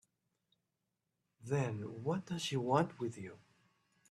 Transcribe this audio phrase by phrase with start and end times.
[1.43, 3.37] Then what does she want with you?